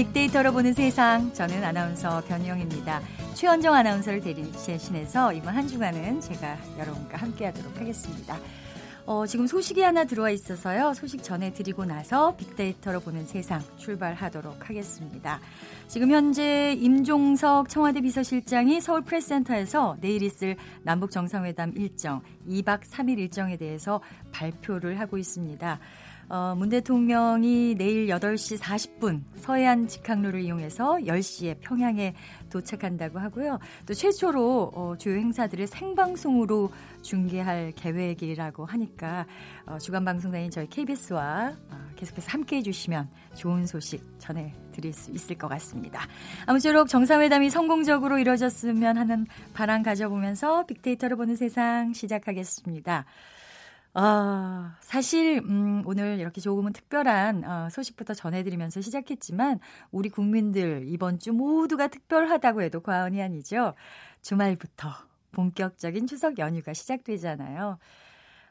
[0.00, 1.30] 빅데이터로 보는 세상.
[1.34, 3.02] 저는 아나운서 변희영입니다.
[3.34, 8.38] 최원정 아나운서를 대신해서 이번 한 주간은 제가 여러분과 함께 하도록 하겠습니다.
[9.04, 10.94] 어, 지금 소식이 하나 들어와 있어서요.
[10.94, 15.38] 소식 전해드리고 나서 빅데이터로 보는 세상 출발하도록 하겠습니다.
[15.86, 23.58] 지금 현재 임종석 청와대 비서실장이 서울 프레스센터에서 내일 있을 남북 정상회담 일정, 2박 3일 일정에
[23.58, 24.00] 대해서
[24.32, 25.78] 발표를 하고 있습니다.
[26.30, 32.14] 어, 문 대통령이 내일 8시 40분 서해안 직항로를 이용해서 10시에 평양에
[32.50, 33.58] 도착한다고 하고요.
[33.84, 36.70] 또 최초로 어, 주요 행사들을 생방송으로
[37.02, 39.26] 중계할 계획이라고 하니까
[39.66, 45.10] 어, 주간 방송단인 저희 KBS와 어, 계속해서 함께 해 주시면 좋은 소식 전해 드릴 수
[45.10, 46.06] 있을 것 같습니다.
[46.46, 53.04] 아무쪼록 정상회담이 성공적으로 이루어졌으면 하는 바람 가져보면서 빅데이터를 보는 세상 시작하겠습니다.
[53.92, 59.58] 아, 사실, 음, 오늘 이렇게 조금은 특별한 어, 소식부터 전해드리면서 시작했지만,
[59.90, 63.74] 우리 국민들 이번 주 모두가 특별하다고 해도 과언이 아니죠.
[64.22, 64.90] 주말부터
[65.32, 67.78] 본격적인 추석 연휴가 시작되잖아요.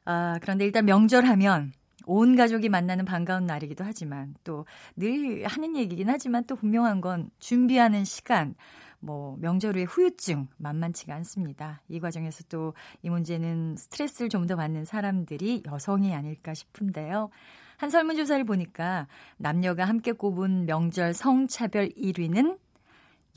[0.06, 1.72] 아, 그런데 일단 명절하면
[2.06, 4.66] 온 가족이 만나는 반가운 날이기도 하지만, 또
[4.98, 8.56] 늘 하는 얘기긴 하지만 또 분명한 건 준비하는 시간,
[9.00, 11.82] 뭐 명절 후의 후유증 만만치가 않습니다.
[11.88, 17.30] 이 과정에서 또 이 문제는 스트레스를 좀 더 받는 사람들이 여성이 아닐까 싶은데요.
[17.78, 22.58] 한 설문조사를 보니까 남녀가 함께 꼽은 명절 성차별 1위는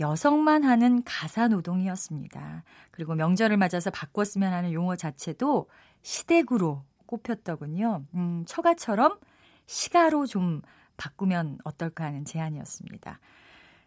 [0.01, 2.65] 여성만 하는 가사 노동이었습니다.
[2.91, 5.69] 그리고 명절을 맞아서 바꿨으면 하는 용어 자체도
[6.03, 8.05] 시댁으로 꼽혔더군요.
[8.15, 9.19] 음, 처가처럼
[9.67, 10.63] 시가로 좀
[10.97, 13.21] 바꾸면 어떨까 하는 제안이었습니다.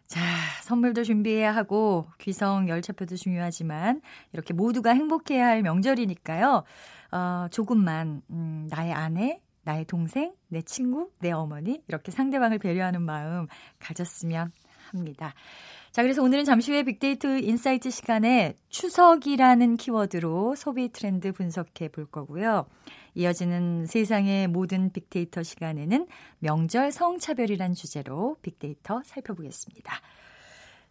[0.06, 0.20] 자,
[0.62, 4.00] 선물도 준비해야 하고 귀성 열차표도 중요하지만
[4.32, 6.62] 이렇게 모두가 행복해야 할 명절이니까요.
[7.12, 13.48] 어, 조금만 음, 나의 아내, 나의 동생, 내 친구, 내 어머니 이렇게 상대방을 배려하는 마음
[13.80, 14.52] 가졌으면
[14.90, 15.34] 합니다.
[15.90, 22.66] 자, 그래서 오늘은 잠시 후에 빅데이터 insight 시간에 추석이라는 키워드로 소비 트렌드 분석해 볼 거고요.
[23.16, 26.06] 이어지는 세상의 모든 빅데이터 시간에는
[26.38, 30.00] 명절 성차별이란 주제로 빅데이터 살펴보겠습니다.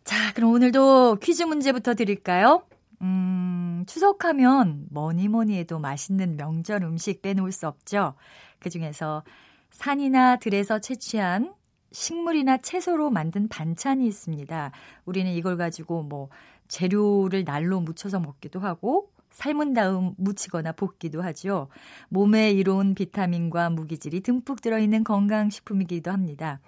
[0.03, 2.63] 자, 그럼 오늘도 퀴즈 문제부터 드릴까요?
[3.02, 8.16] 음, 추석하면 뭐니 뭐니 해도 맛있는 명절 음식 빼놓을 수 없죠.
[8.59, 9.24] 그 중에서
[9.69, 11.53] 산이나 들에서 채취한
[11.92, 14.72] 식물이나 채소로 만든 반찬이 있습니다.
[15.06, 16.30] 우리는 이걸 가지고 뭐
[16.68, 21.68] 재료를 날로 묻혀서 먹기도 하고 삶은 다음 무치거나 볶기도 하죠.
[22.09, 26.62] 몸에 이로운 비타민과 무기질이 듬뿍 들어있는 건강식품이기도 합니다.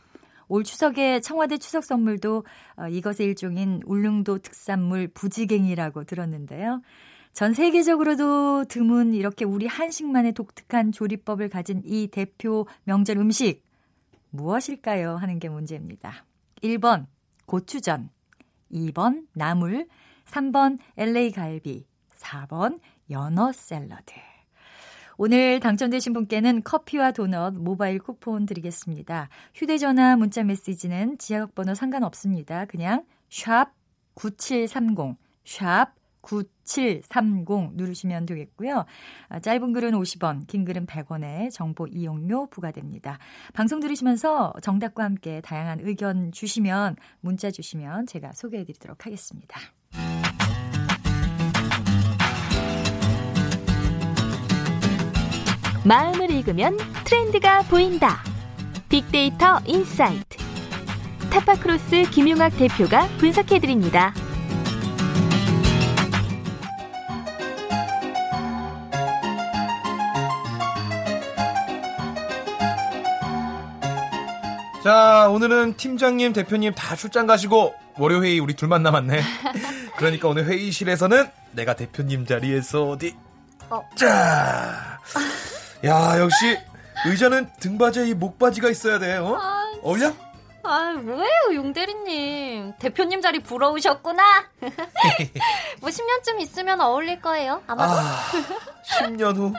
[0.50, 2.45] 올 추석에 청와대 추석 선물도
[2.75, 6.81] 어, 이것의 일종인 울릉도 특산물 부지갱이라고 들었는데요.
[7.31, 13.63] 전 세계적으로도 드문 이렇게 우리 한식만의 독특한 조리법을 가진 이 대표 명절 음식
[14.31, 15.16] 무엇일까요?
[15.16, 16.25] 하는 게 문제입니다.
[16.63, 17.06] 1번
[17.45, 18.09] 고추전,
[18.72, 19.88] 2번 나물,
[20.25, 21.85] 3번 LA 갈비,
[22.27, 22.79] 4번
[23.09, 24.13] 연어 샐러드.
[25.17, 29.29] 오늘 당첨되신 분께는 커피와 도넛 모바일 쿠폰 드리겠습니다.
[29.55, 32.65] 휴대전화 문자 메시지는 지역번호 상관없습니다.
[32.65, 33.71] 그냥 샵
[34.13, 38.85] 9730, 샵 9730 누르시면 되겠고요.
[39.29, 43.17] 아, 짧은 글은 50원, 긴 글은 100원의 정보 이용료 부과됩니다.
[43.53, 49.59] 방송 들으시면서 정답과 함께 다양한 의견 주시면 문자 주시면 제가 소개해 드리도록 하겠습니다.
[55.87, 58.21] 마음을 읽으면 트렌드가 보인다.
[58.89, 60.38] 빅데이터 insight.
[61.29, 64.13] 타파크로스 김용학 대표가 분석해드립니다.
[74.83, 79.21] 자, 오늘은 팀장님, 대표님 다 출장 가시고 월요 회의 우리 둘만 남았네.
[79.95, 83.15] 그러니까 오늘 회의실에서는 내가 대표님 자리에서 어디
[83.69, 83.81] 어.
[83.95, 85.00] 자.
[85.85, 86.57] 야, 역시
[87.06, 89.18] 의자는 등받이에 이 목바지가 있어야 돼.
[89.18, 89.35] 어?
[89.39, 90.13] 아, 어울려?
[90.63, 92.74] 아, 뭐예요, 용 대리님.
[92.79, 94.24] 대표님 자리 부러우셨구나.
[95.79, 97.94] 뭐 10년쯤 있으면 어울릴 거예요, 아마도.
[97.94, 98.18] 아,
[99.00, 99.53] 10년 후.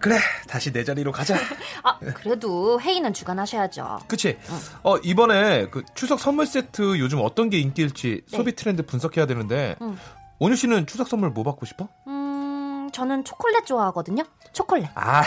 [0.00, 0.16] 그래,
[0.48, 1.36] 다시 내 자리로 가자.
[1.84, 4.00] 아, 그래도 회의는 주관하셔야죠.
[4.08, 4.38] 그치.
[4.48, 4.58] 응.
[4.82, 8.36] 어, 이번에 그 추석 선물 세트 요즘 어떤 게 인기일지 네.
[8.36, 9.98] 소비 트렌드 분석해야 되는데, 응.
[10.38, 11.86] 온유 씨는 추석 선물 뭐 받고 싶어?
[12.06, 14.24] 음, 저는 초콜릿 좋아하거든요.
[14.52, 14.88] 초콜릿.
[14.94, 15.22] 아,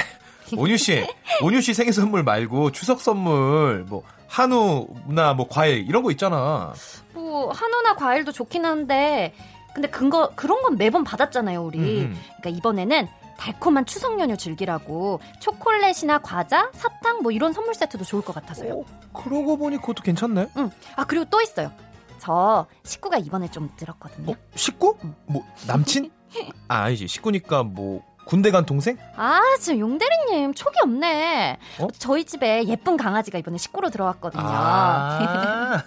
[0.58, 1.06] 온유 씨,
[1.42, 6.74] 온유 씨 생일 선물 말고 추석 선물 뭐 한우나 뭐 과일 이런 거 있잖아.
[7.14, 9.34] 뭐 한우나 과일도 좋긴 한데
[9.74, 11.80] 근데 근거 그런 건 매번 받았잖아요, 우리.
[11.80, 12.20] 음.
[12.42, 18.34] 그러니까 이번에는 달콤한 추석 연휴 즐기라고 초콜릿이나 과자, 사탕 뭐 이런 선물 세트도 좋을 것
[18.34, 18.80] 같아서요.
[18.80, 20.50] 어, 그러고 보니 그것도 괜찮네.
[20.58, 20.72] 응.
[20.96, 21.72] 아 그리고 또 있어요.
[22.20, 24.32] 저 식구가 이번에 좀 늘었거든요.
[24.32, 24.96] 어, 식구?
[25.04, 25.16] 응.
[25.26, 26.12] 뭐 남친?
[26.70, 28.98] 아 아니지 식구니까 뭐 군대 간 동생?
[29.16, 31.58] 아, 지금 용대리님 촉이 없네.
[31.80, 31.88] 어?
[31.98, 34.44] 저희 집에 예쁜 강아지가 이번에 식구로 들어왔거든요.
[34.46, 35.84] 아~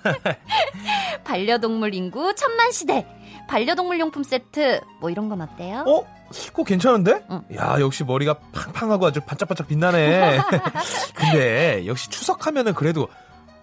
[1.25, 3.06] 반려동물 인구 천만 시대.
[3.49, 5.85] 반려동물 용품 세트 뭐 이런 건 어때요?
[5.87, 6.05] 어?
[6.49, 7.25] 그거 괜찮은데?
[7.31, 7.43] 응.
[7.56, 10.41] 야 역시 머리가 팡팡하고 아주 반짝반짝 빛나네.
[11.15, 13.09] 근데 역시 추석하면은 그래도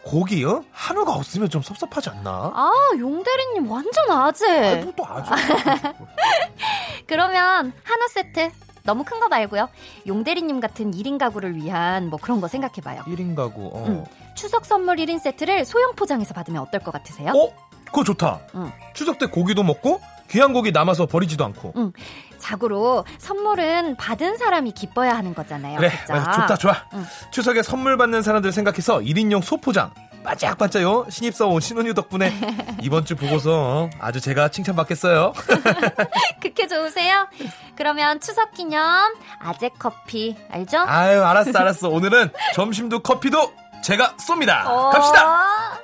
[0.04, 0.64] 고기 어?
[0.72, 2.52] 한우가 없으면 좀 섭섭하지 않나?
[2.54, 4.80] 아 용대리님 완전 아재.
[4.82, 5.32] 아, 뭐또 아재.
[7.08, 8.52] 그러면 한우 세트
[8.84, 9.70] 너무 큰 거 말고요.
[10.08, 13.02] 용대리님 같은 1인 가구를 위한 뭐 그런 거 생각해 봐요.
[13.08, 13.68] 1인 가구.
[13.74, 13.86] 어.
[13.88, 14.04] 응.
[14.36, 17.32] 추석 선물 1인 세트를 소형 포장해서 받으면 어떨 것 같으세요?
[17.32, 17.54] 어?
[17.86, 18.42] 그거 좋다.
[18.56, 18.72] 응.
[18.94, 20.02] 추석 때 고기도 먹고
[20.34, 21.74] 귀한 고기 남아서 버리지도 않고.
[21.78, 21.94] 응.
[22.40, 25.78] 자고로 선물은 받은 사람이 기뻐야 하는 거잖아요.
[25.78, 26.76] 그래, 맞아, 좋다, 좋아.
[26.96, 27.06] 응.
[27.32, 29.94] 추석에 선물 받는 사람들 생각해서 1인용 소포장
[30.24, 31.06] 반짝반짝요.
[31.10, 32.34] 신입사원 온 신혼유 덕분에
[32.82, 35.34] 이번 주 보고서 아주 제가 칭찬받겠어요.
[36.42, 37.28] 그렇게 좋으세요?
[37.76, 40.80] 그러면 추석 기념 아재 커피 알죠?
[40.80, 41.90] 아유, 알았어, 알았어.
[41.90, 43.54] 오늘은 점심도 커피도
[43.84, 44.66] 제가 쏩니다.
[44.66, 44.90] 어.
[44.90, 45.78] 갑시다.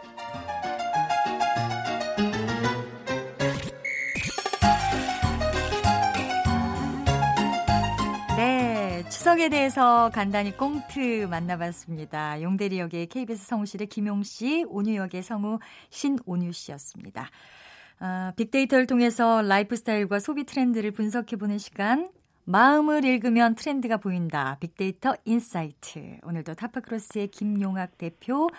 [9.19, 12.42] 추석에 대해서 간단히 꽁트 만나봤습니다.
[12.42, 17.30] 용대리 역의 KBS 성우실의 김용 씨, 온유 역의 성우 신온유 씨였습니다.
[18.00, 22.10] 어, 빅데이터를 통해서 라이프 스타일과 소비 트렌드를 분석해보는 시간.
[22.45, 24.56] 마음을 읽으면 트렌드가 보인다.
[24.62, 26.19] 빅데이터 insight.
[26.24, 28.50] 오늘도 타파크로스의 김용학 대표.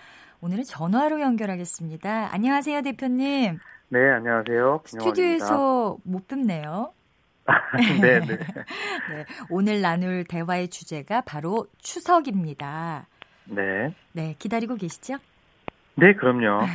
[0.43, 2.35] 오늘은 전화로 연결하겠습니다.
[2.35, 3.59] 안녕하세요, 대표님.
[3.89, 4.83] 네, 안녕하세요.
[4.85, 6.93] 스튜디오에서 못 뵙네요.
[8.00, 8.26] 네, 네.
[9.11, 9.25] 네.
[9.49, 13.06] 오늘 나눌 대화의 주제가 바로 추석입니다.
[13.47, 13.94] 네.
[14.12, 15.17] 네, 기다리고 계시죠?
[15.97, 16.67] 네, 그럼요.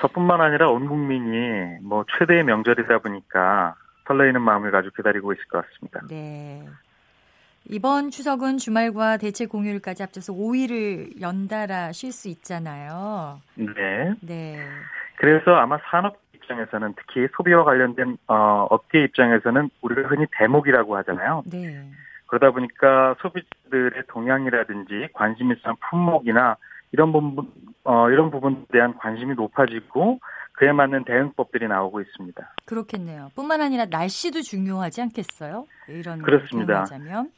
[0.00, 3.74] 저뿐만 아니라 온 국민이 뭐 최대의 명절이다 보니까
[4.06, 6.00] 설레이는 마음을 가지고 기다리고 있을 것 같습니다.
[6.08, 6.66] 네.
[7.68, 13.40] 이번 추석은 주말과 대체 공휴일까지 합쳐서 5일을 연달아 쉴 수 있잖아요.
[13.54, 14.14] 네.
[14.20, 14.66] 네.
[15.16, 16.16] 그래서 아마 산업
[16.50, 21.42] 입장에서는 특히 소비와 관련된 어, 업계 입장에서는 우리가 흔히 대목이라고 하잖아요.
[21.46, 21.88] 네.
[22.26, 26.56] 그러다 보니까 소비자들의 동향이라든지 관심 있는 품목이나
[26.92, 27.50] 이런 부분
[27.84, 30.20] 어, 이런 부분에 대한 관심이 높아지고
[30.52, 32.54] 그에 맞는 대응법들이 나오고 있습니다.
[32.66, 33.30] 그렇겠네요.
[33.34, 35.66] 뿐만 아니라 날씨도 중요하지 않겠어요?
[35.88, 36.84] 이런 그렇습니다.
[36.84, 37.30] 대응하자면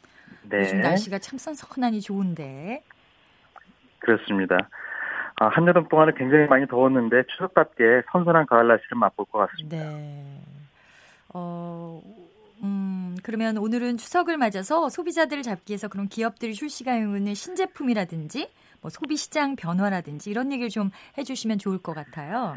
[0.49, 0.61] 네.
[0.61, 2.83] 요즘 날씨가 참 선선하니 좋은데.
[4.01, 4.57] 그렇습니다.
[5.43, 9.77] 아, 한여름 동안은 굉장히 많이 더웠는데 추석답게 선선한 가을 날씨를 맛볼 것 같습니다.
[9.77, 10.41] 네.
[11.35, 12.01] 어,
[12.63, 18.51] 음, 그러면 오늘은 추석을 맞아서 소비자들을 잡기 위해서 그런 기업들이 출시하는 신제품이라든지
[18.81, 22.57] 뭐 소비 시장 변화라든지 이런 얘기를 좀 해주시면 좋을 것 같아요.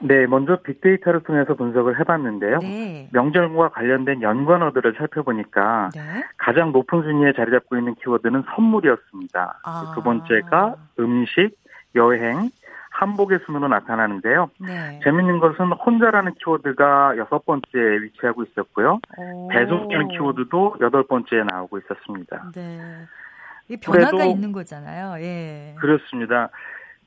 [0.00, 2.58] 네, 먼저 빅데이터를 통해서 분석을 해봤는데요.
[2.58, 3.08] 네.
[3.12, 6.24] 명절과 관련된 연관어들을 살펴보니까 네.
[6.36, 9.60] 가장 높은 순위에 자리 잡고 있는 키워드는 선물이었습니다.
[9.62, 9.92] 아.
[9.94, 11.56] 두 번째가 음식,
[11.94, 12.50] 여행,
[12.90, 14.50] 한복의 순으로 나타나는데요.
[14.58, 15.00] 네.
[15.02, 19.00] 재밌는 것은 혼자라는 키워드가 여섯 번째에 위치하고 있었고요.
[19.50, 22.50] 배송이라는 키워드도 여덟 번째에 나오고 있었습니다.
[22.54, 22.80] 네.
[23.68, 25.20] 이 변화가 있는 거잖아요.
[25.24, 25.74] 예.
[25.80, 26.50] 그렇습니다.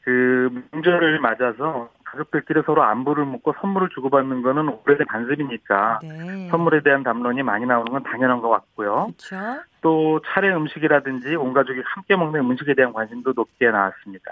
[0.01, 6.47] 그 명절을 맞아서 가족들끼리 서로 안부를 묻고 선물을 주고받는 거는 오래된 관습이니까 네.
[6.49, 9.11] 선물에 대한 담론이 많이 나오는 건 당연한 것 같고요.
[9.17, 9.61] 그렇죠.
[9.81, 14.31] 또 차례 음식이라든지 온 가족이 함께 먹는 음식에 대한 관심도 높게 나왔습니다.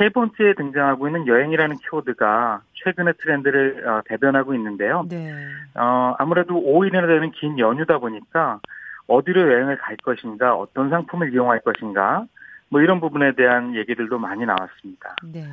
[0.00, 5.04] 세 번째에 등장하고 있는 여행이라는 키워드가 최근의 트렌드를 어, 대변하고 있는데요.
[5.10, 5.30] 네.
[5.74, 8.60] 어, 아무래도 5일이나 되는 긴 연휴다 보니까
[9.08, 12.24] 어디로 여행을 갈 것인가, 어떤 상품을 이용할 것인가,
[12.70, 15.16] 뭐 이런 부분에 대한 얘기들도 많이 나왔습니다.
[15.22, 15.44] 네.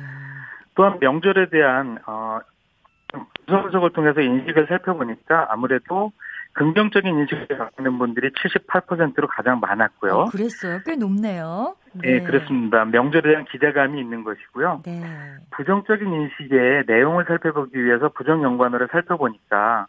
[0.74, 2.40] 또한 명절에 대한 어,
[3.46, 6.10] 분석을 통해서 인식을 살펴보니까 아무래도
[6.58, 10.12] 긍정적인 인식을 갖고 있는 분들이 78%로 가장 많았고요.
[10.12, 10.80] 어, 그랬어요.
[10.84, 11.76] 꽤 높네요.
[11.92, 12.18] 네.
[12.18, 12.24] 네.
[12.24, 12.84] 그렇습니다.
[12.84, 14.82] 명절에 대한 기대감이 있는 것이고요.
[14.84, 15.00] 네.
[15.50, 19.86] 부정적인 인식의 내용을 살펴보기 위해서 부정 연관어를 살펴보니까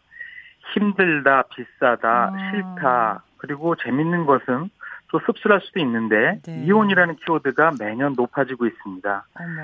[0.72, 2.50] 힘들다, 비싸다, 아.
[2.50, 4.70] 싫다, 그리고 재밌는 것은
[5.10, 6.64] 또 씁쓸할 수도 있는데 네.
[6.66, 9.24] 이혼이라는 키워드가 매년 높아지고 있습니다.
[9.34, 9.62] 어머.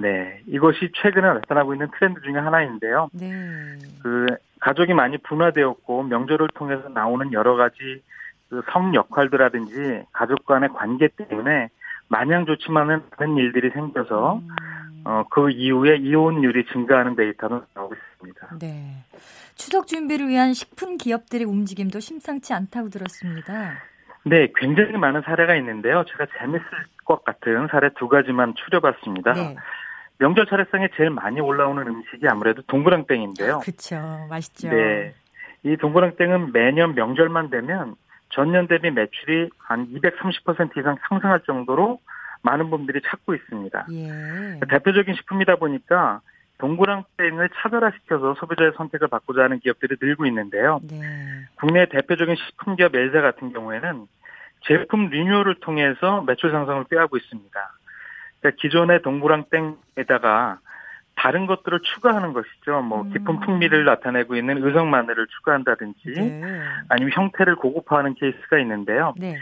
[0.00, 3.08] 네, 이것이 최근에 나타나고 있는 트렌드 중에 하나인데요.
[3.12, 3.28] 네.
[4.02, 4.26] 그
[4.60, 8.02] 가족이 많이 분화되었고 명절을 통해서 나오는 여러 가지
[8.48, 11.68] 그 성 역할들라든지 가족 간의 관계 때문에
[12.08, 15.02] 마냥 좋지만은 다른 일들이 생겨서 음.
[15.04, 18.58] 어, 그 이후에 이혼율이 증가하는 데이터는 나오고 있습니다.
[18.58, 19.04] 네.
[19.54, 23.74] 추석 준비를 위한 식품 기업들의 움직임도 심상치 않다고 들었습니다.
[24.24, 26.04] 네, 굉장히 많은 사례가 있는데요.
[26.08, 26.64] 제가 재밌을
[27.04, 29.32] 것 같은 사례 두 가지만 추려봤습니다.
[29.34, 29.56] 네.
[30.18, 33.60] 명절 차례상에 제일 많이 올라오는 음식이 아무래도 동그랑땡인데요.
[33.60, 34.26] 그렇죠.
[34.28, 34.68] 맛있죠.
[34.68, 35.14] 네.
[35.62, 37.94] 이 동그랑땡은 매년 명절만 되면
[38.30, 42.00] 전년 대비 매출이 한 230% 이상 상승할 정도로
[42.42, 43.86] 많은 분들이 찾고 있습니다.
[43.92, 44.60] 예.
[44.68, 46.20] 대표적인 식품이다 보니까
[46.58, 50.80] 동그랑땡을 차별화시켜서 소비자의 선택을 바꾸자 하는 기업들이 늘고 있는데요.
[50.82, 51.00] 네.
[51.56, 54.06] 국내 대표적인 식품 기업 엘자 같은 경우에는
[54.66, 57.77] 제품 리뉴얼을 통해서 매출 상승을 꾀하고 있습니다.
[58.40, 60.58] 그러니까 기존의 동그랑땡에다가
[61.18, 62.80] 다른 것들을 추가하는 것이죠.
[62.82, 63.12] 뭐 음.
[63.12, 66.62] 깊은 풍미를 나타내고 있는 의성 마늘을 추가한다든지 네.
[66.88, 69.14] 아니면 형태를 고급화하는 케이스가 있는데요.
[69.16, 69.36] 네.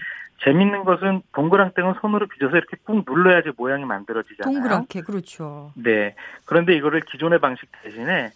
[0.44, 4.54] 재밌는 것은 동그랑땡은 손으로 빚어서 이렇게 꾹 눌러야지 모양이 만들어지잖아요.
[4.54, 5.72] 동그랗게 그렇죠.
[5.76, 6.14] 네.
[6.46, 8.30] 그런데 이거를 기존의 방식 대신에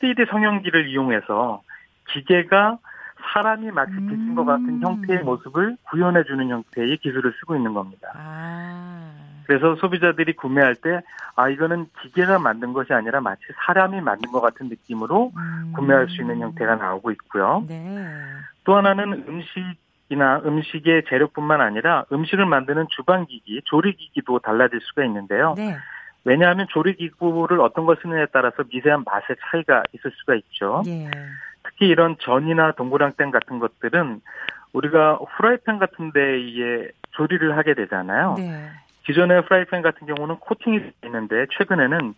[0.00, 1.62] 3D 성형기를 이용해서
[2.12, 2.78] 기계가
[3.32, 4.34] 사람이 마치 빚은 음.
[4.34, 4.80] 것 같은 음.
[4.82, 8.10] 형태의 모습을 구현해 주는 형태의 기술을 쓰고 있는 겁니다.
[8.14, 8.89] 아.
[9.50, 11.00] 그래서 소비자들이 구매할 때,
[11.34, 15.72] 아, 이거는 기계가 만든 것이 아니라 마치 사람이 만든 것 같은 느낌으로 음.
[15.74, 17.64] 구매할 수 있는 형태가 나오고 있고요.
[17.66, 17.84] 네.
[18.62, 25.54] 또 하나는 음식이나 음식의 재료뿐만 아니라 음식을 만드는 주방기기, 조리기기도 달라질 수가 있는데요.
[25.56, 25.76] 네.
[26.24, 30.84] 왜냐하면 조리기구를 어떤 걸 쓰느냐에 따라서 미세한 맛의 차이가 있을 수가 있죠.
[30.86, 31.10] 예.
[31.64, 34.20] 특히 이런 전이나 동그랑땡 같은 것들은
[34.74, 38.36] 우리가 후라이팬 같은 데에 조리를 하게 되잖아요.
[38.38, 38.70] 네.
[39.06, 42.14] 기존의 프라이팬 같은 경우는 코팅이 있는데 최근에는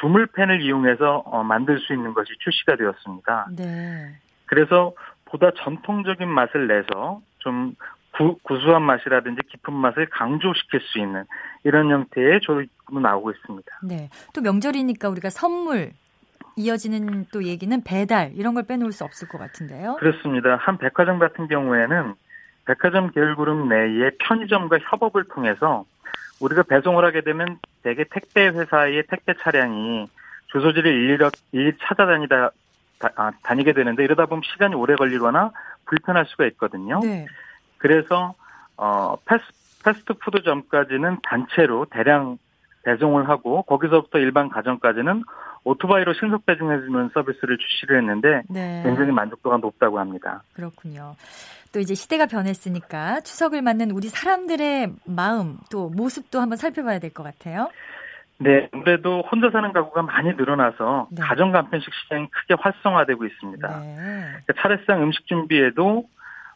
[0.00, 3.48] 주물팬을 이용해서 어, 만들 수 있는 것이 출시가 되었습니다.
[3.56, 4.16] 네.
[4.46, 4.92] 그래서
[5.24, 7.74] 보다 전통적인 맛을 내서 좀
[8.16, 11.24] 구, 구수한 맛이라든지 깊은 맛을 강조시킬 수 있는
[11.64, 13.80] 이런 형태의 조리도 나오고 있습니다.
[13.82, 14.08] 네.
[14.32, 15.90] 또 명절이니까 우리가 선물
[16.56, 19.96] 이어지는 또 얘기는 배달 이런 걸 빼놓을 수 없을 것 같은데요.
[19.96, 20.56] 그렇습니다.
[20.56, 22.14] 한 백화점 같은 경우에는
[22.66, 25.84] 백화점 계열 그룹 내의 편의점과 협업을 통해서
[26.44, 30.08] 우리가 배송을 하게 되면 대개 택배 회사의 택배 차량이
[30.52, 32.50] 주소지를 일일이, 일일이 찾아다니다
[32.98, 35.52] 다, 아, 다니게 되는데 이러다 보면 시간이 오래 걸리거나
[35.86, 37.00] 불편할 수가 있거든요.
[37.00, 37.26] 네.
[37.78, 38.34] 그래서
[38.76, 39.42] 어 패스,
[39.84, 42.38] 패스트푸드점까지는 단체로 대량
[42.84, 45.22] 배송을 하고 거기서부터 일반 가정까지는
[45.64, 48.82] 오토바이로 신속 배송해주는 서비스를 출시를 했는데 네.
[48.84, 50.42] 굉장히 만족도가 높다고 합니다.
[50.52, 51.16] 그렇군요.
[51.74, 57.24] 또 이제 시대가 변했으니까 추석을 맞는 우리 사람들의 마음 또 모습도 한번 살펴봐야 될 것
[57.24, 57.68] 같아요.
[58.38, 61.20] 네, 아무래도 혼자 사는 가구가 많이 늘어나서 네.
[61.22, 63.80] 가정 간편식 시장이 크게 활성화되고 있습니다.
[63.80, 63.94] 네.
[63.96, 66.04] 그러니까 차례상 음식 준비에도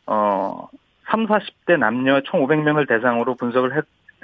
[0.06, 0.68] 어
[1.10, 3.80] 3, 40대 남녀 총 500명을 대상으로 분석을 해,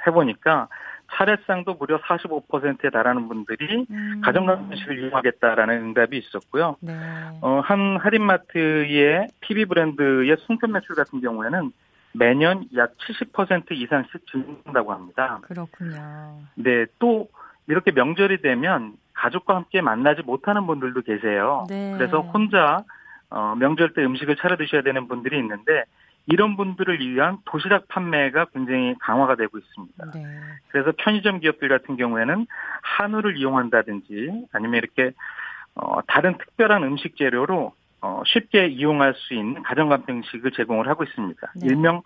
[0.07, 0.67] 해보니까
[1.11, 4.21] 차례상도 무려 45%에 달하는 분들이 음.
[4.23, 6.75] 가정간편식을 이용하겠다라는 응답이 있었고요.
[6.81, 6.93] 네.
[7.41, 11.71] 어, 한 할인마트의 PB 브랜드의 송편 매출 같은 경우에는
[12.13, 15.39] 매년 약 70% 이상씩 증가한다고 합니다.
[15.43, 16.39] 그렇군요.
[16.55, 17.27] 네, 또
[17.67, 21.65] 이렇게 명절이 되면 가족과 함께 만나지 못하는 분들도 계세요.
[21.69, 21.93] 네.
[21.97, 22.83] 그래서 혼자
[23.29, 25.83] 어, 명절 때 음식을 차려 드셔야 되는 분들이 있는데
[26.27, 30.05] 이런 분들을 위한 도시락 판매가 굉장히 강화가 되고 있습니다.
[30.13, 30.25] 네.
[30.69, 32.47] 그래서 편의점 기업들 같은 경우에는
[32.81, 35.11] 한우를 이용한다든지 아니면 이렇게
[35.75, 41.53] 어, 다른 특별한 음식 재료로 어, 쉽게 이용할 수 있는 가정간편식을 제공을 하고 있습니다.
[41.55, 41.67] 네.
[41.67, 42.01] 일명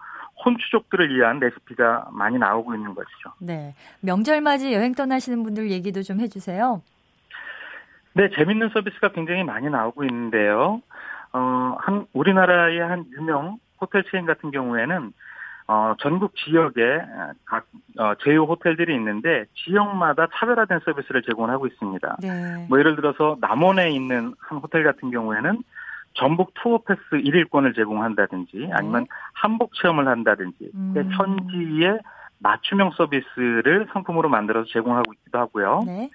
[0.46, 3.34] 혼추족들을 위한 레시피가 많이 나오고 있는 것이죠.
[3.40, 3.76] 네.
[4.02, 6.82] 명절 맞이 여행 떠나시는 분들 얘기도 좀 해주세요.
[8.14, 10.82] 네, 재밌는 서비스가 굉장히 많이 나오고 있는데요.
[11.32, 15.14] 어, 한, 우리나라의 한 유명 호텔 체인 같은 경우에는
[15.68, 16.82] 어, 전국 지역에
[17.46, 17.68] 각
[18.00, 22.18] 어, 제휴 호텔들이 있는데 지역마다 차별화된 서비스를 제공하고 있습니다.
[22.22, 22.66] 네.
[22.68, 25.62] 뭐 예를 들어서 남원에 있는 한 호텔 같은 경우에는
[26.16, 28.70] 전북 투어 패스 1일권을 제공한다든지 네.
[28.74, 30.96] 아니면 한복 체험을 한다든지 음.
[31.12, 32.00] 현지의
[32.40, 35.84] 맞춤형 서비스를 상품으로 만들어서 제공하고 있기도 하고요.
[35.86, 36.10] 네.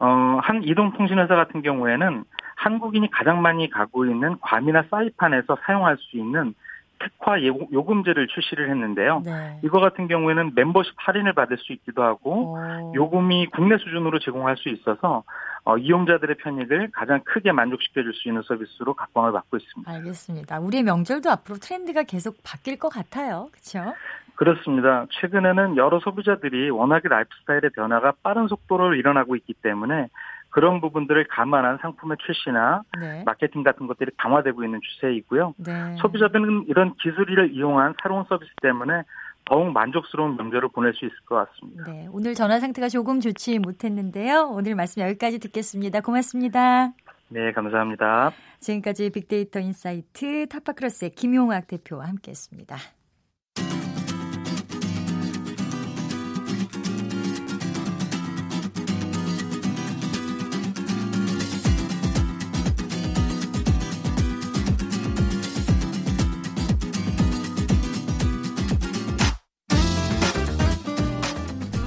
[0.00, 2.24] 어, 한 이동통신회사 같은 경우에는
[2.56, 6.54] 한국인이 가장 많이 가고 있는 괌이나 사이판에서 사용할 수 있는
[6.98, 9.22] 특화 요금제를 출시를 했는데요.
[9.24, 9.60] 네.
[9.62, 12.92] 이거 같은 경우에는 멤버십 할인을 받을 수 있기도 하고 오.
[12.94, 15.24] 요금이 국내 수준으로 제공할 수 있어서
[15.64, 19.92] 어, 이용자들의 편익을 가장 크게 만족시켜 줄 수 있는 서비스로 각광을 받고 있습니다.
[19.92, 20.60] 알겠습니다.
[20.60, 23.48] 우리의 명절도 앞으로 트렌드가 계속 바뀔 것 같아요.
[23.50, 23.94] 그렇죠?
[24.36, 25.06] 그렇습니다.
[25.10, 30.08] 최근에는 여러 소비자들이 워낙에 라이프 스타일의 변화가 빠른 속도로 일어나고 있기 때문에
[30.56, 33.22] 그런 부분들을 감안한 상품의 출시나 네.
[33.26, 35.52] 마케팅 같은 것들이 강화되고 있는 추세이고요.
[35.58, 35.96] 네.
[36.00, 39.02] 소비자들은 이런 기술을 이용한 새로운 서비스 때문에
[39.44, 41.84] 더욱 만족스러운 명절을 보낼 수 있을 것 같습니다.
[41.84, 44.48] 네, 오늘 전화 상태가 조금 좋지 못했는데요.
[44.50, 46.00] 오늘 말씀 여기까지 듣겠습니다.
[46.00, 46.94] 고맙습니다.
[47.28, 48.30] 네, 감사합니다.
[48.60, 52.76] 지금까지 빅데이터 인사이트 타파크로스의 김용학 대표와 함께했습니다.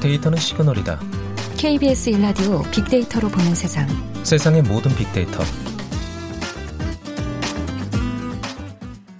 [0.09, 0.99] 데이터는 시그널이다.
[1.57, 3.87] KBS 일라디오 빅데이터로 보는 세상.
[4.23, 5.43] 세상의 모든 빅데이터.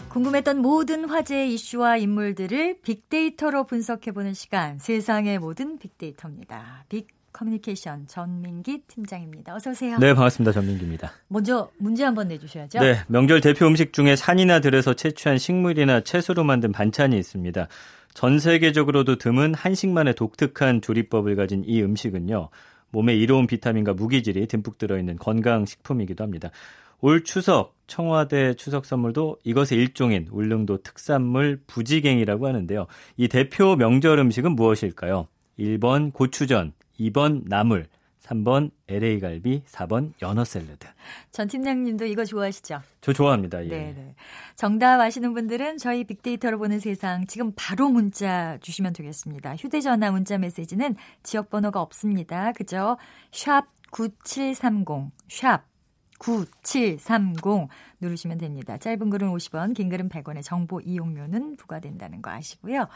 [0.10, 4.80] 궁금했던 모든 화제의 이슈와 인물들을 빅데이터로 분석해보는 시간.
[4.80, 6.86] 세상의 모든 빅데이터입니다.
[6.90, 9.56] 빅 커뮤니케이션 전민기 팀장입니다.
[9.56, 9.98] 어서 오세요.
[10.00, 10.52] 네, 반갑습니다.
[10.52, 11.12] 전민기입니다.
[11.28, 12.80] 먼저 문제 한번 내주셔야죠.
[12.80, 17.68] 네, 명절 대표 음식 중에 산이나 들에서 채취한 식물이나 채소로 만든 반찬이 있습니다.
[18.14, 22.50] 전 세계적으로도 드문 한식만의 독특한 조리법을 가진 이 음식은요.
[22.92, 26.50] 몸에 이로운 비타민과 무기질이 듬뿍 들어있는 건강식품이기도 합니다.
[27.02, 32.88] 올 추석 청와대 추석 선물도 이것의 일종인 울릉도 특산물 부지갱이라고 하는데요.
[33.18, 35.28] 이 대표 명절 음식은 무엇일까요?
[35.58, 37.88] 1번 고추전, 2번 나물,
[38.30, 40.88] 3번 LA 갈비, 4번 연어 샐러드.
[41.32, 42.82] 전 팀장님도 이거 좋아하시죠?
[43.02, 43.66] 저 좋아합니다.
[43.66, 43.70] 예.
[43.70, 44.16] 네
[44.56, 49.56] 정답 아시는 분들은 저희 빅데이터로 보는 세상 지금 바로 문자 주시면 되겠습니다.
[49.56, 52.52] 휴대전화 문자 메시지는 지역 번호가 없습니다.
[52.52, 52.98] 그죠?
[53.32, 55.66] 샵 9730, 샵
[56.20, 57.70] 9730
[58.02, 58.78] 누르시면 됩니다.
[58.78, 62.88] 짧은 글은 50원, 긴 글은 100원의 정보 이용료는 부과된다는 거 아시고요.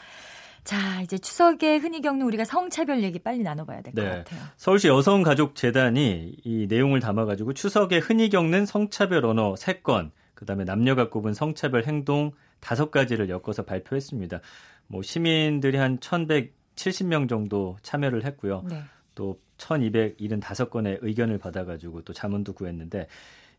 [0.63, 4.09] 자, 이제 추석에 흔히 겪는 우리가 성차별 얘기 빨리 나눠봐야 될것 네.
[4.09, 4.41] 같아요.
[4.57, 11.33] 서울시 여성가족재단이 이 내용을 담아가지고 추석에 흔히 겪는 성차별 언어 3건, 그 다음에 남녀가 꼽은
[11.33, 14.39] 성차별 행동 5가지를 엮어서 발표했습니다.
[14.87, 18.63] 뭐 시민들이 한 1170명 정도 참여를 했고요.
[18.69, 18.83] 네.
[19.15, 23.07] 또 1275건의 의견을 받아가지고 또 자문도 구했는데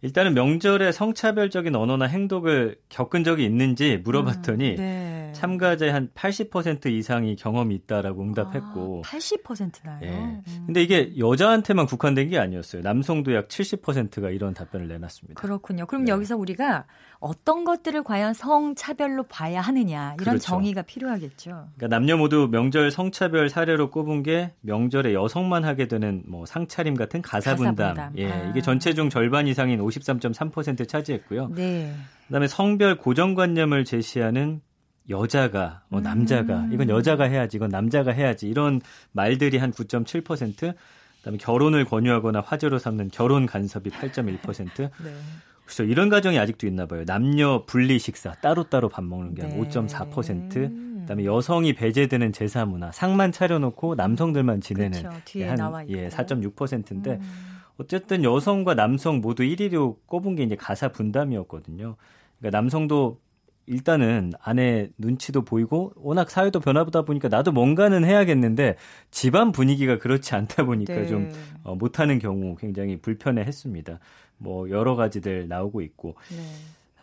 [0.04, 5.32] 일단은 명절에 성차별적인 언어나 행동을 겪은 적이 있는지 물어봤더니 음, 네.
[5.34, 9.98] 참가자의 한 80% 이상이 경험이 있다라고 응답했고 아, 80%나요.
[10.02, 10.08] 예.
[10.10, 10.42] 음.
[10.66, 12.82] 근데 이게 여자한테만 국한된 게 아니었어요.
[12.82, 15.40] 남성도 약 70%가 이런 답변을 내놨습니다.
[15.40, 15.86] 그렇군요.
[15.86, 16.12] 그럼 네.
[16.12, 16.84] 여기서 우리가
[17.24, 20.40] 어떤 것들을 과연 성차별로 봐야 하느냐 이런 그렇죠.
[20.40, 21.68] 정의가 필요하겠죠.
[21.74, 27.22] 그러니까 남녀 모두 명절 성차별 사례로 꼽은 게 명절에 여성만 하게 되는 뭐 상차림 같은
[27.22, 27.94] 가사분담.
[27.94, 28.12] 가사분담.
[28.18, 28.50] 예, 아.
[28.50, 31.48] 이게 전체 중 절반 이상인 53.3% 차지했고요.
[31.54, 31.94] 네.
[32.26, 34.60] 그다음에 성별 고정관념을 제시하는
[35.08, 36.72] 여자가, 뭐 남자가, 음.
[36.74, 38.82] 이건 여자가 해야지, 이건 남자가 해야지 이런
[39.12, 40.74] 말들이 한 9.7%.
[41.18, 44.90] 그다음에 결혼을 권유하거나 화제로 삼는 결혼 간섭이 8.1%.
[45.02, 45.14] 네.
[45.64, 45.84] 그렇죠.
[45.84, 47.04] 이런 가정이 아직도 있나 봐요.
[47.06, 49.60] 남녀 분리 식사 따로따로 밥 먹는 게한 네.
[49.60, 50.94] 5.4%.
[51.00, 55.20] 그다음에 여성이 배제되는 제사 문화 상만 차려놓고 남성들만 지내는 그렇죠.
[55.24, 55.92] 뒤에 한 나와 있고.
[55.92, 57.54] 예, 4.6%인데 음.
[57.76, 61.96] 어쨌든 여성과 남성 모두 1위로 꼽은 게 이제 가사 분담이었거든요.
[62.38, 63.20] 그러니까 남성도
[63.66, 68.76] 일단은 아내 눈치도 보이고 워낙 사회도 변화보다 보니까 나도 뭔가는 해야겠는데
[69.10, 71.06] 집안 분위기가 그렇지 않다 보니까 네.
[71.06, 71.30] 좀
[71.62, 73.98] 어, 못하는 경우 굉장히 불편해했습니다.
[74.38, 76.36] 뭐 여러 가지들 나오고 있고 네.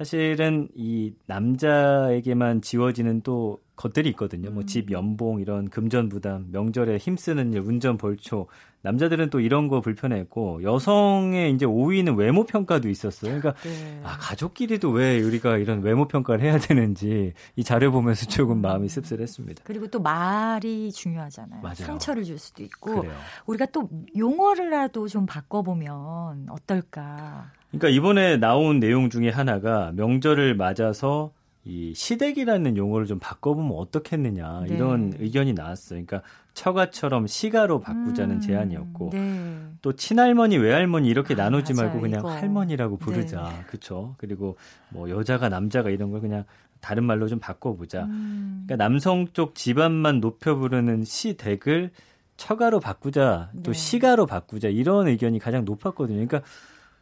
[0.02, 4.50] 사실은 이 남자에게만 지워지는 또 것들이 있거든요.
[4.50, 8.48] 뭐집 연봉 이런 금전 부담, 명절에 힘쓰는 일, 운전 벌초.
[8.82, 13.40] 남자들은 또 이런 거 불편했고 여성의 이제 5위는 외모 평가도 있었어요.
[13.40, 14.02] 그러니까 네.
[14.04, 18.62] 아 가족끼리도 왜 우리가 이런 외모 평가를 해야 되는지 이 자료 보면서 조금 음.
[18.62, 19.62] 마음이 씁쓸했습니다.
[19.66, 21.62] 그리고 또 말이 중요하잖아요.
[21.62, 21.76] 맞아요.
[21.76, 23.14] 상처를 줄 수도 있고 그래요.
[23.46, 23.88] 우리가 또
[24.18, 27.52] 용어를라도 좀 바꿔 보면 어떨까.
[27.72, 31.32] 그러니까 이번에 나온 내용 중에 하나가 명절을 맞아서
[31.64, 34.76] 이 시댁이라는 용어를 좀 바꿔보면 어떻겠느냐 네.
[34.76, 36.04] 이런 의견이 나왔어요.
[36.04, 39.58] 그러니까 처가처럼 시가로 바꾸자는 음, 제안이었고 네.
[39.82, 42.32] 또 친할머니 외할머니 이렇게 아, 나누지 맞아요, 말고 그냥 이거.
[42.32, 43.64] 할머니라고 부르자 네.
[43.68, 44.16] 그렇죠.
[44.18, 44.58] 그리고
[44.90, 46.44] 뭐 여자가 남자가 이런 걸 그냥
[46.82, 48.06] 다른 말로 좀 바꿔보자.
[48.06, 48.64] 음.
[48.66, 51.92] 그러니까 남성 쪽 집안만 높여 부르는 시댁을
[52.38, 53.74] 처가로 바꾸자 또 네.
[53.74, 56.26] 시가로 바꾸자 이런 의견이 가장 높았거든요.
[56.26, 56.42] 그러니까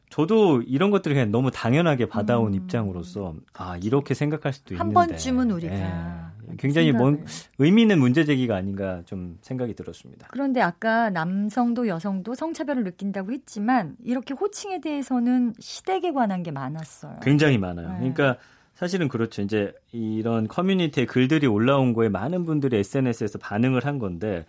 [0.09, 2.55] 저도 이런 것들을 그냥 너무 당연하게 받아온 음.
[2.55, 7.25] 입장으로서 아 이렇게 생각할 수도 한 있는데 한 번쯤은 우리가 예, 굉장히 뭔
[7.59, 10.27] 의미 있는 문제 제기가 아닌가 좀 생각이 들었습니다.
[10.31, 17.19] 그런데 아까 남성도 여성도 성차별을 느낀다고 했지만 이렇게 호칭에 대해서는 시댁에 관한 게 많았어요.
[17.21, 17.89] 굉장히 많아요.
[17.89, 17.97] 네.
[17.99, 18.37] 그러니까
[18.73, 19.41] 사실은 그렇죠.
[19.41, 24.45] 이제 이런 커뮤니티에 글들이 올라온 거에 많은 분들이 SNS에서 반응을 한 건데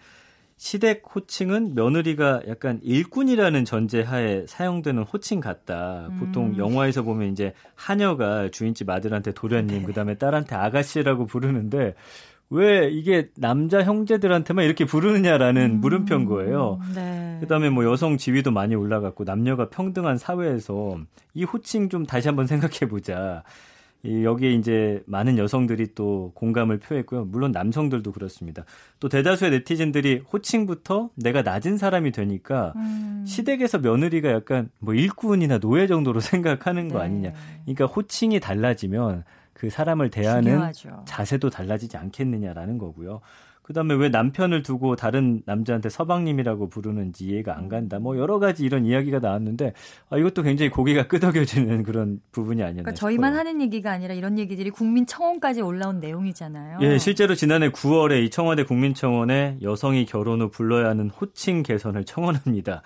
[0.61, 6.09] 시댁 호칭은 며느리가 약간 일꾼이라는 전제하에 사용되는 호칭 같다.
[6.11, 6.19] 음.
[6.19, 9.87] 보통 영화에서 보면 이제 하녀가 주인집 아들한테 도련님, 네.
[9.87, 11.95] 그다음에 딸한테 아가씨라고 부르는데
[12.51, 16.79] 왜 이게 남자 형제들한테만 이렇게 부르느냐라는 음, 물음표인 거예요.
[16.95, 17.39] 네.
[17.41, 20.99] 그다음에 뭐 여성 지위도 많이 올라갔고 남녀가 평등한 사회에서
[21.33, 23.45] 이 호칭 좀 다시 한번 생각해 보자.
[24.03, 27.27] 이 여기에 이제 많은 여성들이 또 공감을 표했고요.
[27.27, 28.65] 물론 남성들도 그렇습니다.
[28.99, 33.25] 또 대다수의 네티즌들이 호칭부터 내가 낮은 사람이 되니까 음.
[33.27, 37.05] 시댁에서 며느리가 약간 뭐 일꾼이나 노예 정도로 생각하는 거 네.
[37.05, 37.33] 아니냐.
[37.65, 41.03] 그러니까 호칭이 달라지면 그 사람을 대하는 중요하죠.
[41.05, 43.21] 자세도 달라지지 않겠느냐라는 거고요.
[43.71, 48.01] 그다음에 왜 남편을 두고 다른 남자한테 서방님이라고 부르는지 이해가 안 간다.
[48.01, 49.75] 뭐 여러 가지 이런 이야기가 나왔는데
[50.09, 54.71] 아, 이것도 굉장히 고개가 끄덕여지는 그런 부분이 아니었나 그러니까 저희만 하는 얘기가 아니라 이런 얘기들이
[54.71, 56.79] 국민 청원까지 올라온 내용이잖아요.
[56.83, 62.83] 예, 실제로 지난해 9월에 이 청와대 국민청원에 여성이 결혼 후 불러야 하는 호칭 개선을 청원합니다.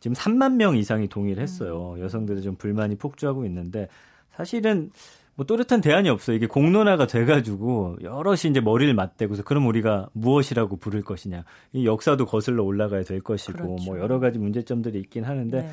[0.00, 1.94] 지금 3만 명 이상이 동의를 했어요.
[1.96, 2.02] 음.
[2.02, 3.88] 여성들이 좀 불만이 폭주하고 있는데
[4.36, 4.90] 사실은
[5.36, 6.34] 뭐 또렷한 대안이 없어요.
[6.36, 11.44] 이게 공론화가 돼가지고 여럿이 이제 머리를 맞대고서 그럼 우리가 무엇이라고 부를 것이냐.
[11.74, 13.90] 이 역사도 거슬러 올라가야 될 것이고 뭐 그렇죠.
[13.90, 15.70] 뭐 여러 가지 문제점들이 있긴 하는데 네.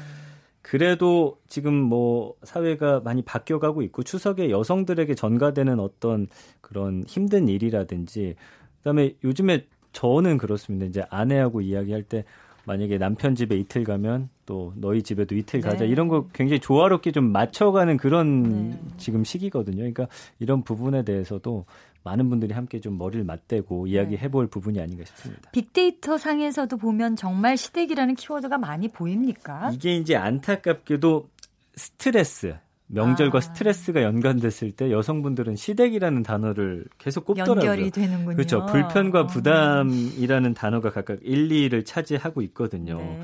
[0.62, 6.28] 그래도 지금 뭐 사회가 많이 바뀌어가고 있고 추석에 여성들에게 전가되는 어떤
[6.62, 8.36] 그런 힘든 일이라든지
[8.80, 10.86] 그다음에 요즘에 저는 그렇습니다.
[10.86, 12.26] 이제 아내하고 이야기할 때
[12.66, 15.70] 만약에 남편 집에 이틀 가면 또 너희 집에도 이틀 네.
[15.70, 18.80] 가자 이런 거 굉장히 조화롭게 좀 맞춰가는 그런 네.
[18.98, 19.78] 지금 시기거든요.
[19.78, 20.08] 그러니까
[20.40, 21.66] 이런 부분에 대해서도
[22.04, 24.50] 많은 분들이 함께 좀 머리를 맞대고 이야기해볼 네.
[24.50, 25.50] 부분이 아닌가 싶습니다.
[25.52, 29.72] 빅데이터 상에서도 보면 정말 시댁이라는 키워드가 많이 보입니까?
[29.74, 31.30] 이게 이제 안타깝게도
[31.76, 32.56] 스트레스
[32.94, 33.42] 명절과 아.
[33.42, 37.56] 스트레스가 연관됐을 때 여성분들은 시댁이라는 단어를 계속 꼽더라고요.
[37.56, 38.36] 연결이 되는군요.
[38.36, 38.66] 그렇죠.
[38.68, 39.28] 불편과 어.
[39.28, 42.98] 부담이라는 단어가 각각 1, 2를 차지하고 있거든요.
[42.98, 43.20] 네.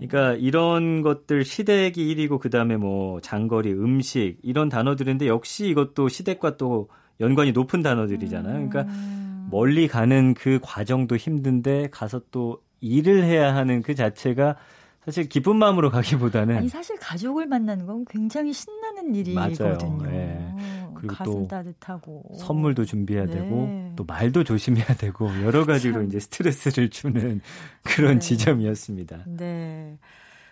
[0.00, 6.88] 그러니까 이런 것들 시댁이 1위고 그다음에 뭐 장거리 음식 이런 단어들인데 역시 이것도 시댁과 또
[7.20, 8.68] 연관이 높은 단어들이잖아요.
[8.68, 9.48] 그러니까 음.
[9.50, 14.56] 멀리 가는 그 과정도 힘든데 가서 또 일을 해야 하는 그 자체가
[15.04, 19.98] 사실 기쁜 마음으로 가기보다는 아니 사실 가족을 만나는 건 굉장히 신나는 일이거든요.
[20.02, 20.54] 네.
[20.94, 23.32] 그리고 또 따뜻하고 선물도 준비해야 네.
[23.32, 26.06] 되고 또 말도 조심해야 되고 여러 가지로 참.
[26.06, 27.40] 이제 스트레스를 주는
[27.82, 28.18] 그런 네.
[28.18, 29.24] 지점이었습니다.
[29.26, 29.98] 네.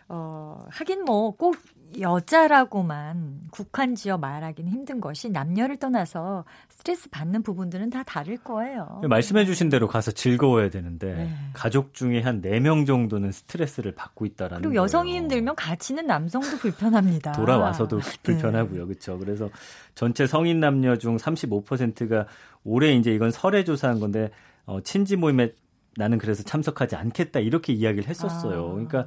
[0.08, 1.56] 어, 하긴 뭐 꼭
[2.00, 9.00] 여자라고만 국한지어 말하기는 힘든 것이 남녀를 떠나서 스트레스 받는 부분들은 다 다를 거예요.
[9.08, 11.34] 말씀해 주신 대로 가서 즐거워야 되는데 네.
[11.52, 15.22] 가족 중에 한 4명 정도는 스트레스를 받고 있다라는 그리고 여성이 거예요.
[15.22, 17.32] 힘들면 같이 있는 남성도 불편합니다.
[17.32, 18.18] 돌아와서도 네.
[18.22, 18.86] 불편하고요.
[18.86, 19.18] 그렇죠.
[19.18, 19.48] 그래서
[19.94, 22.26] 전체 성인 남녀 중 35%가
[22.64, 24.30] 올해 이제 이건 설에 조사한 건데
[24.66, 25.52] 어, 친지 모임에
[25.96, 28.68] 나는 그래서 참석하지 않겠다 이렇게 이야기를 했었어요.
[28.68, 28.72] 아.
[28.72, 29.06] 그러니까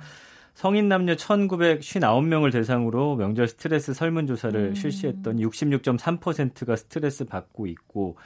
[0.53, 4.75] 성인 남녀 1959명을 대상으로 명절 스트레스 설문조사를 음.
[4.75, 8.17] 실시했던 66.3%가 스트레스 받고 있고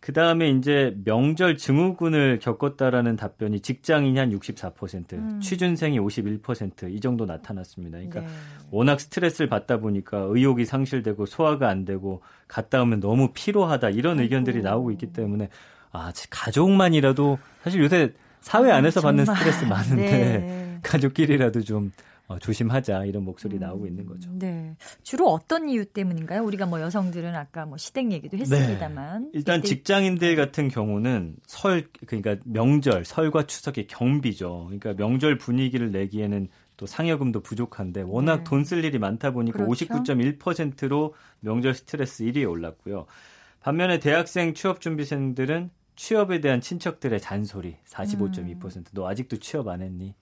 [0.00, 5.40] 그 다음에 이제 명절 증후군을 겪었다라는 답변이 직장인이 한 64%, 음.
[5.40, 7.98] 취준생이 51%이 정도 나타났습니다.
[7.98, 8.26] 그러니까 네.
[8.70, 14.20] 워낙 스트레스를 받다 보니까 의욕이 상실되고 소화가 안 되고 갔다 오면 너무 피로하다 이런.
[14.20, 15.50] 의견들이 나오고 있기 때문에
[15.92, 20.78] 아 가족만이라도 사실 요새 사회 안에서 아, 받는 스트레스 많은데 네.
[20.82, 21.92] 가족끼리라도 좀
[22.30, 24.30] 어, 조심하자 이런 목소리 음, 나오고 있는 거죠.
[24.32, 24.76] 네.
[25.02, 26.44] 주로 어떤 이유 때문인가요?
[26.44, 28.42] 우리가 뭐 여성들은 아까 뭐 시댁 얘기도 네.
[28.42, 29.22] 했습니다만.
[29.24, 29.30] 네.
[29.32, 34.66] 일단 직장인들 같은 경우는 설 그러니까 명절, 설과 추석의 경비죠.
[34.66, 38.44] 그러니까 명절 분위기를 내기에는 또 상여금도 부족한데 워낙 네.
[38.44, 39.86] 돈쓸 일이 많다 보니까 그렇죠?
[39.86, 43.06] 59.1%로 명절 스트레스 1위에 올랐고요.
[43.58, 48.76] 반면에 대학생 취업 준비생들은 취업에 대한 친척들의 잔소리 45.2%.
[48.76, 48.84] 음.
[48.92, 50.14] 너 아직도 취업 안 했니?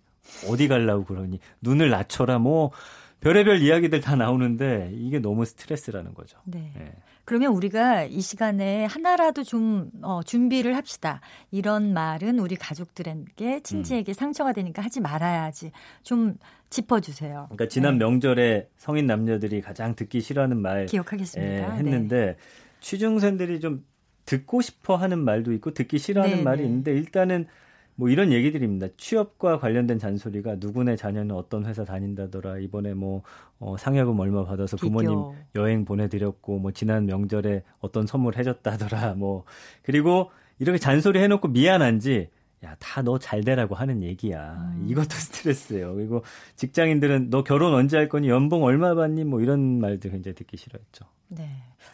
[0.51, 2.73] 어디 갈라고 그러니 눈을 낮춰라 뭐
[3.21, 6.37] 별의별 이야기들 다 나오는데 이게 너무 스트레스라는 거죠.
[6.47, 6.73] 네.
[6.77, 6.93] 네.
[7.25, 11.21] 그러면 우리가 이 시간에 하나라도 좀 어, 준비를 합시다.
[11.53, 14.15] 이런 말은 우리 가족들에게 친지에게 음.
[14.15, 15.71] 상처가 되니까 하지 말아야지.
[16.03, 16.35] 좀
[16.71, 17.47] 짚어주세요.
[17.51, 18.05] 그러니까 지난 네.
[18.05, 21.53] 명절에 성인 남녀들이 가장 듣기 싫어하는 말 기억하겠습니다.
[21.53, 22.37] 예, 했는데 네.
[22.81, 23.85] 취중생들이 좀
[24.29, 26.67] 듣고 싶어 하는 말도 있고 듣기 싫어하는 네, 말이 네.
[26.67, 27.47] 있는데 일단은
[27.95, 28.89] 뭐 이런 얘기들입니다.
[28.99, 32.59] 취업과 관련된 잔소리가 누구네 자녀는 어떤 회사 다닌다더라.
[32.59, 33.23] 이번에 뭐
[33.59, 35.35] 어, 상여금 얼마 받아서 부모님 비교.
[35.57, 39.15] 여행 보내드렸고 뭐 지난 명절에 어떤 선물 해줬다더라.
[39.15, 39.45] 뭐
[39.83, 42.29] 그리고 이렇게 잔소리 해놓고 미안한지
[42.65, 44.73] 야, 다 너 잘 되라고 하는 얘기야.
[44.77, 44.87] 음.
[44.89, 45.95] 이것도 스트레스예요.
[45.95, 46.25] 그리고
[46.57, 48.29] 직장인들은 너 결혼 언제 할 거니?
[48.29, 49.25] 연봉 얼마 받니?
[49.25, 51.05] 뭐 이런 말들 굉장히 듣기 싫어했죠.
[51.29, 51.49] 네.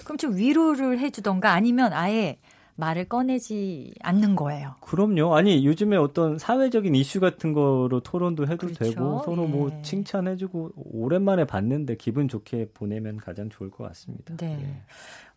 [0.04, 2.38] 그럼 좀 위로를 해주던가 아니면 아예
[2.76, 4.74] 말을 꺼내지 않는 거예요.
[4.80, 5.36] 그럼요.
[5.36, 8.84] 아니 요즘에 어떤 사회적인 이슈 같은 거로 토론도 해도 그렇죠?
[8.84, 9.72] 되고 서로 뭐 예.
[9.74, 14.36] 뭐 칭찬해주고 오랜만에 봤는데 기분 좋게 보내면 가장 좋을 것 같습니다.
[14.36, 14.58] 네.
[14.60, 14.82] 예.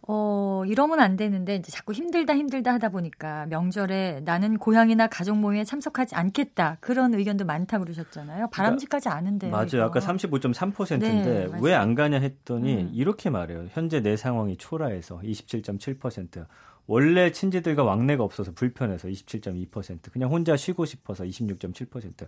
[0.09, 5.63] 어, 이러면 안 되는데 이제 자꾸 힘들다 힘들다 하다 보니까 명절에 나는 고향이나 가족 모임에
[5.63, 6.77] 참석하지 않겠다.
[6.79, 8.49] 그런 의견도 많다 그러셨잖아요.
[8.51, 9.49] 바람직하지 않은데.
[9.49, 9.83] 맞아요.
[9.83, 12.91] 아까 35.3%인데 네, 왜안 가냐 했더니 음.
[12.93, 13.65] 이렇게 말해요.
[13.71, 16.45] 현재 내 상황이 초라해서 27.7%.
[16.87, 22.27] 원래 친지들과 왕래가 없어서 불편해서 27.2%, 그냥 혼자 쉬고 싶어서 26.7%.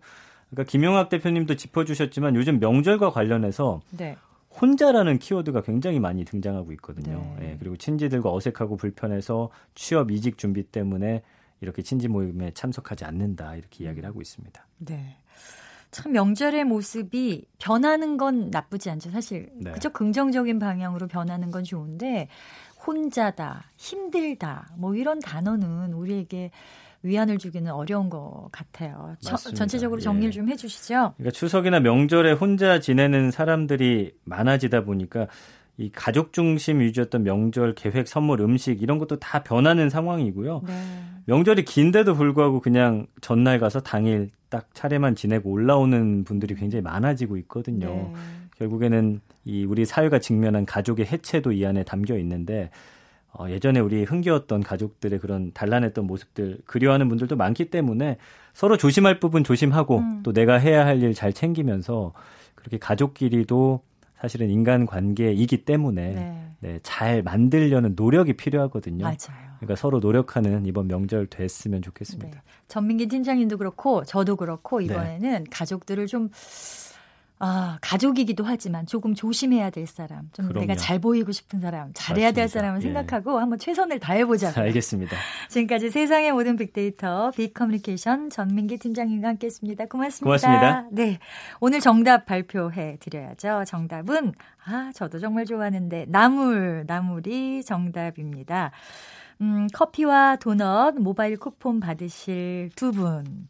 [0.50, 4.18] 그러니까 김용학 대표님도 짚어주셨지만 요즘 명절과 관련해서 네.
[4.62, 7.36] 혼자라는 키워드가 굉장히 많이 등장하고 있거든요.
[7.40, 7.52] 네.
[7.52, 11.24] 예, 그리고 친지들과 어색하고 불편해서 취업 이직 준비 때문에
[11.62, 14.66] 이렇게 친지 모임에 참석하지 않는다 이렇게 이야기를 하고 있습니다.
[14.80, 15.18] 네.
[15.92, 19.10] 참 명절의 모습이 변하는 건 나쁘지 않죠.
[19.10, 19.72] 사실 네.
[19.72, 22.28] 그죠 긍정적인 방향으로 변하는 건 좋은데
[22.86, 26.52] 혼자다, 힘들다 뭐 이런 단어는 우리에게
[27.04, 29.16] 위안을 주기는 어려운 것 같아요.
[29.22, 30.32] 저, 전체적으로 정리를 예.
[30.32, 31.14] 좀 해주시죠.
[31.18, 35.28] 그러니까 추석이나 명절에 혼자 지내는 사람들이 많아지다 보니까
[35.78, 40.64] 이 가족 중심 위주였던 명절 계획, 선물, 음식 이런 것도 다 변하는 상황이고요.
[40.68, 40.74] 네.
[41.26, 47.88] 명절이 긴데도 불구하고 그냥 전날 가서 당일 딱 차례만 지내고 올라오는 분들이 굉장히 많아지고 있거든요.
[47.88, 48.14] 네.
[48.60, 52.70] 결국에는 이 우리 사회가 직면한 가족의 해체도 이 안에 담겨 있는데
[53.32, 58.18] 어, 예전에 우리 흥겨웠던 가족들의 그런 단란했던 모습들 그리워하는 분들도 많기 때문에
[58.54, 60.20] 서로 조심할 부분 조심하고 음.
[60.24, 62.14] 또 내가 해야 할 일 잘 챙기면서
[62.56, 63.82] 그렇게 가족끼리도
[64.20, 66.46] 사실은 인간 관계이기 때문에 네.
[66.62, 69.04] 네, 잘 만들려는 노력이 필요하거든요.
[69.06, 69.50] 맞아요.
[69.60, 72.30] 그러니까 서로 노력하는 이번 명절 됐으면 좋겠습니다.
[72.30, 72.42] 네.
[72.68, 74.86] 전민기 팀장님도 그렇고 저도 그렇고 네.
[74.86, 76.30] 이번에는 가족들을 좀
[77.42, 80.66] 아, 가족이기도 하지만 조금 조심해야 될 사람, 좀 그럼요.
[80.66, 82.34] 내가 잘 보이고 싶은 사람, 잘해야.
[82.34, 82.82] 될 사람을 예.
[82.82, 84.60] 생각하고 한번 최선을 다해보자고.
[84.60, 85.16] 알겠습니다.
[85.48, 89.86] 지금까지 세상의 모든 빅데이터 빅커뮤니케이션 전민기 팀장님과 함께했습니다.
[89.86, 90.26] 고맙습니다.
[90.26, 90.88] 고맙습니다.
[90.92, 91.20] 네,
[91.62, 93.64] 오늘 정답 발표해 드려야죠.
[93.66, 94.34] 정답은
[94.66, 98.72] 아 저도 정말 좋아하는데 나물 나물이 정답입니다.
[99.42, 103.48] 음, 커피와 도넛 모바일 쿠폰 받으실 두 분.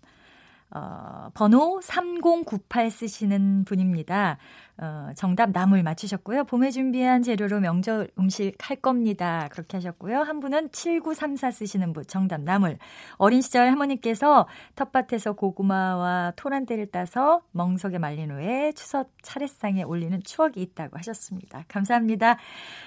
[0.71, 4.37] 어, 번호 3098 쓰시는 분입니다.
[4.81, 6.45] 어, 정답 나물 맞추셨고요.
[6.45, 9.49] 봄에 준비한 재료로 명절 음식 할 겁니다.
[9.51, 10.21] 그렇게 하셨고요.
[10.21, 12.77] 한 분은 7934 쓰시는 분, 정답 나물.
[13.17, 20.97] 어린 시절 할머니께서 텃밭에서 고구마와 토란대를 따서 멍석에 말린 후에 추석 차례상에 올리는 추억이 있다고
[20.97, 21.65] 하셨습니다.
[21.67, 22.37] 감사합니다.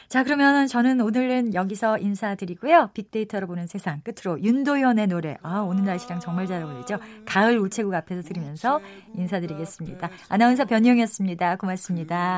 [0.09, 2.91] 자, 그러면 저는 오늘은 여기서 인사드리고요.
[2.95, 5.37] 빅데이터로 보는 세상 끝으로 윤도현의 노래.
[5.43, 6.99] 아, 오늘 날씨랑 정말 잘 어울리죠.
[7.27, 8.81] 가을 우체국 앞에서 들으면서
[9.15, 10.09] 인사드리겠습니다.
[10.31, 11.57] 아나운서 변희영이었습니다.
[11.57, 11.82] 고맙습니다.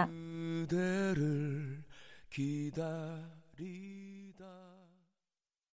[0.07, 1.83] 그대를
[2.31, 4.04] 기다리